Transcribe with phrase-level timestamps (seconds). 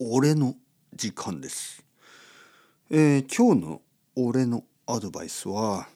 [0.00, 0.54] 俺の
[0.94, 1.84] 時間です。
[2.90, 3.82] えー今日の
[4.14, 5.88] 俺のアドバイスは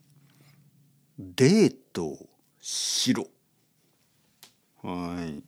[1.18, 2.28] デートを
[2.60, 3.28] しろ。
[4.82, 5.44] はい。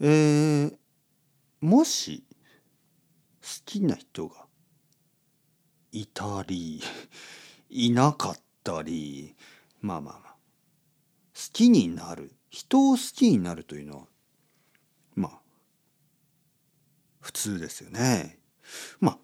[0.00, 0.76] えー
[1.60, 2.24] もし
[3.42, 4.46] 好きな人が
[5.92, 6.80] いたり
[7.68, 9.36] いなかったり
[9.80, 10.38] まあまあまあ好
[11.52, 14.04] きになる人を好きになるというのは
[15.14, 15.42] まあ
[17.22, 18.38] 普通ですよね。
[19.00, 19.18] まあ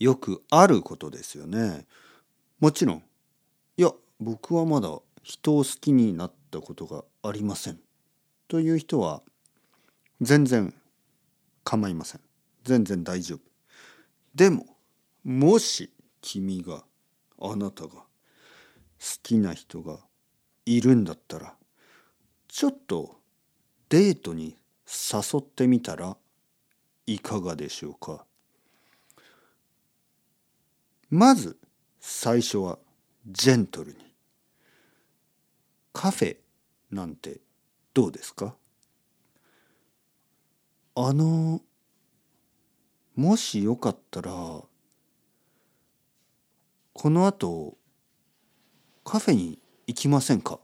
[0.00, 1.86] よくあることですよね。
[2.58, 3.02] もちろん
[3.76, 7.78] いや僕はまだ人を好きになったことがありません
[8.48, 9.22] という人は
[10.20, 10.74] 全然
[11.62, 12.20] 構いません。
[12.64, 13.38] 全然大丈夫。
[14.34, 14.66] でも
[15.22, 16.84] もし君が
[17.40, 18.04] あなたが好
[19.22, 19.98] きな人が
[20.64, 21.54] いるんだったら
[22.48, 23.16] ちょっと
[23.88, 24.56] デートに
[24.86, 26.16] 誘ってみたら
[27.06, 28.24] いかがでしょうか？
[31.10, 31.58] まず
[32.00, 32.78] 最初は
[33.26, 33.98] ジェントルに。
[35.92, 36.36] カフェ
[36.90, 37.40] なんて
[37.92, 38.54] どうですか？
[40.94, 41.60] あの
[43.14, 44.70] もしよかったらこ
[47.10, 47.76] の後
[49.04, 50.60] カフェに行きませんか？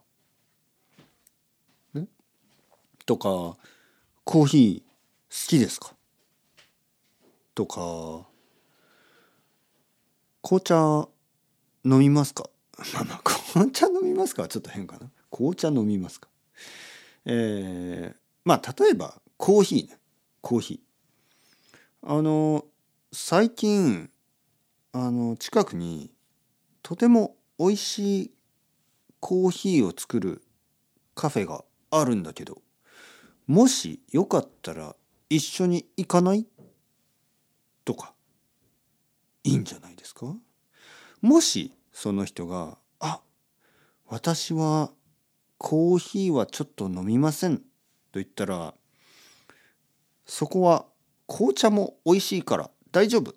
[3.04, 3.58] とか
[4.24, 5.94] コーヒー好きですか？
[7.58, 8.28] とか。
[10.42, 11.08] 紅茶
[11.84, 12.48] 飲みますか？
[12.94, 15.10] まあまあ紅茶飲みますかはちょっと変かな。
[15.32, 16.28] 紅茶飲みますか。
[17.24, 19.98] えー、まあ例えばコーヒーね。
[20.40, 22.08] コーヒー。
[22.08, 22.64] あの
[23.12, 24.08] 最近
[24.92, 26.12] あの近くに
[26.82, 28.34] とても美味しい
[29.18, 30.42] コーヒーを作る
[31.16, 32.62] カフェがあるんだけど
[33.48, 34.94] もしよかったら
[35.28, 36.46] 一緒に行かない？
[37.88, 38.12] とか
[39.44, 40.36] いいんじゃないですか？
[41.22, 43.22] もしその人が「あ
[44.06, 44.92] 私は
[45.56, 47.56] コーヒーはちょっと飲みません」
[48.12, 48.74] と言ったら
[50.26, 50.84] そこは
[51.26, 53.30] 紅茶も美味しいから大丈夫。
[53.30, 53.34] い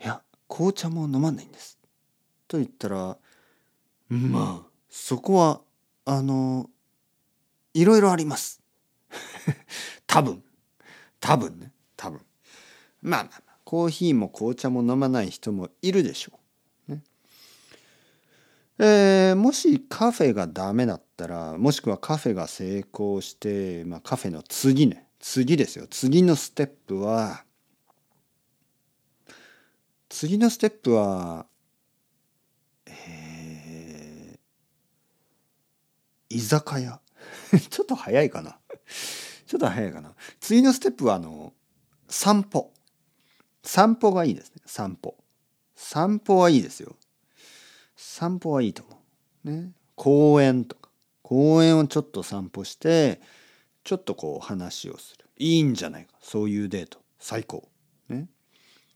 [0.00, 1.78] や紅茶も飲まないんです。
[2.46, 3.16] と言ったら
[4.10, 5.62] まあそこは
[6.04, 6.68] あの
[7.72, 8.60] いろいろあります。
[10.06, 10.44] 多分
[11.20, 12.20] 多分ね多分
[13.02, 16.38] まあまあコーヒーも紅茶も飲まない人もいるでしょう。
[18.80, 25.06] えーもしカフェがダメだったらもしくはカフェが成功して、まあ、カフェの次ね。
[25.18, 25.86] 次ですよ。
[25.90, 27.44] 次のステップは
[30.08, 31.46] 次のステップは
[32.86, 37.00] えー居酒屋。
[37.68, 38.60] ちょっと早いかな。
[39.46, 40.14] ちょっと早いかな。
[40.40, 41.52] 次のステップはあの
[42.08, 42.72] 散歩。
[43.62, 44.62] 散歩がいいですね。
[44.66, 45.16] 散歩。
[45.74, 46.96] 散歩はいいですよ。
[47.96, 48.98] 散歩はいいと思
[49.44, 49.50] う。
[49.50, 49.72] ね。
[49.94, 50.88] 公園とか。
[51.22, 53.20] 公園をちょっと散歩して
[53.84, 55.26] ちょっとこう話をする。
[55.36, 56.14] いいんじゃないか。
[56.20, 56.98] そういうデート。
[57.18, 57.68] 最高。
[58.08, 58.28] ね。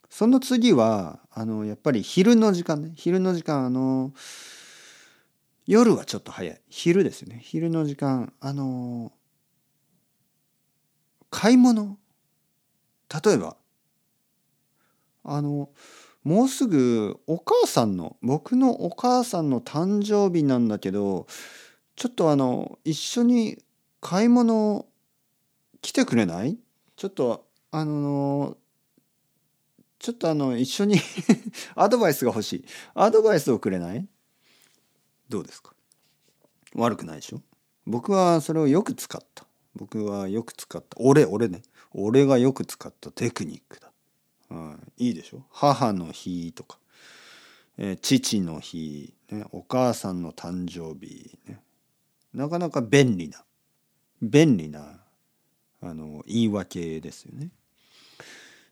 [0.09, 2.93] その次はあのやっぱり昼の時間ね。
[2.97, 4.12] 昼の時間あの
[5.67, 6.61] 夜はちょっと早い。
[6.69, 7.41] 昼ですよね。
[7.43, 9.12] 昼の時間あの
[11.31, 11.99] 買い物。
[13.25, 13.56] 例えば
[15.25, 15.71] あの
[16.25, 21.27] もうすぐお母さんの僕のお母さんの誕生日なんだけど
[21.97, 23.59] ちょっとあの一緒に
[24.00, 24.87] 買い物
[25.81, 26.59] 来てくれない？
[26.97, 28.56] ちょっとあの
[29.99, 30.97] ちょっとあの一緒に
[31.75, 32.65] アドバイスが欲しい。
[32.94, 34.06] アドバイスをくれない？
[35.28, 35.75] どうですか？
[36.75, 37.41] 悪くないでしょ？
[37.87, 39.44] 僕はそれをよく使った。
[39.75, 40.88] 僕はよく使った。
[41.00, 41.62] 俺俺ね。
[41.93, 43.91] 俺がよく使ったテクニックだ、
[45.08, 45.42] い、いでしょ？
[45.50, 46.78] 母の日とか、
[47.78, 51.60] えー父の日、ね、お母さんの誕生日、ね、
[52.34, 53.44] なかなか便利な
[54.20, 55.00] 便利な
[55.81, 57.50] あの言い訳ですよね。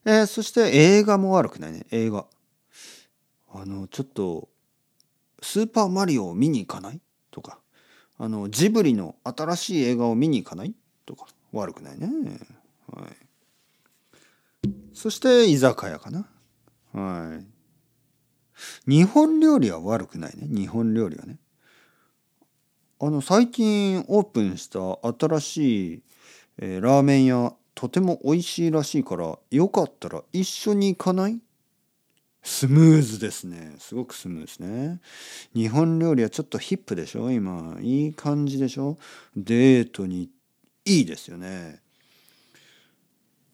[0.04, 2.26] えーそして映画も悪くないね映画。
[3.52, 4.48] あのちょっと
[5.42, 7.00] 「スーパーマリオを見に行かない?」
[7.32, 7.58] とか
[8.16, 10.74] あのジブリの新しい映画を見に行かない？
[11.04, 12.06] とか悪くないね。
[12.86, 13.16] はい、
[14.92, 16.28] そして居酒屋かな。
[16.92, 17.40] は
[18.86, 18.90] い。
[18.90, 20.46] 日本料理は悪くないね。
[20.48, 21.38] 日本料理はね。
[23.00, 24.78] あの最近オープンした
[25.18, 26.02] 新しい、
[26.58, 31.40] えーラーメン屋とても美味しいらしいからよかったら一緒に行かない？
[32.42, 33.76] スムーズですね。
[33.78, 35.00] すごくスムーズね。
[35.54, 37.30] 日本料理はちょっとヒップでしょ？
[37.30, 38.98] 今いい感じでしょ？
[39.34, 40.28] デートに
[40.84, 41.80] いいですよね。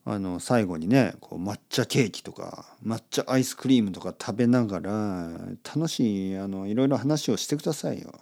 [0.09, 5.29] あの最後にねこう抹茶ケーキとか抹茶アイスクリームとか食べながら
[5.75, 8.13] 楽しいあのいろいろ話をしてくださいよ。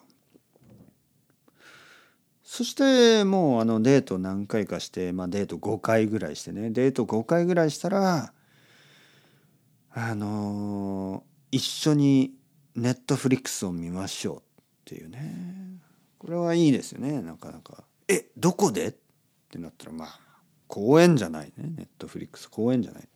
[2.43, 8.33] そしてもうあのデート何回かして、まあ、デート5回ぐらいしてねデート5回ぐらいしたら
[9.91, 12.33] あの一緒に
[12.75, 14.41] ネットフリックスを見ましょうっ
[14.85, 15.35] ていうね
[16.17, 17.83] これはいいですよねなかなか。
[18.07, 18.87] えどこで？
[18.87, 18.93] っ
[19.51, 20.24] てなったらまあ
[20.67, 21.71] 公園じゃないね。
[21.77, 23.07] ネットフリックス公園じゃない。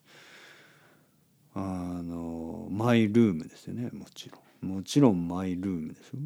[1.56, 1.60] あ
[2.04, 3.90] のマイルームですよね。
[3.92, 4.76] もちろん。
[4.76, 6.20] もちろんマイルームですよ。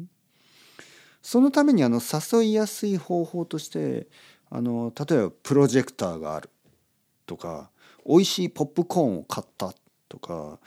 [1.22, 4.08] そのためにあの誘いやすい方法として
[4.50, 6.50] あの例えばプロジェクターがある。
[7.26, 7.70] とか
[8.06, 9.72] 美味しいポップコーンを買った。
[10.08, 10.58] とか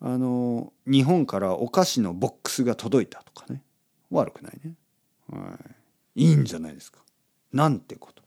[0.00, 3.22] あの日本からお菓子のボックスが届いた。
[3.22, 3.62] とかね。
[4.10, 4.74] 悪くないね、
[5.32, 5.58] は
[6.14, 7.00] い、いいんじゃないですか。
[7.52, 8.22] なんてこと。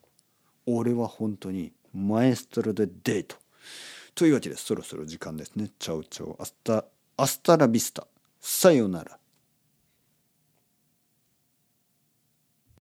[0.78, 3.36] 俺は本当にマエストロでデート。
[4.16, 5.70] というわけでそろそろ時間ですね。
[5.80, 6.36] Ciao ciao。
[6.40, 8.08] Hasta、hasta la vista。
[8.40, 9.19] さようなら。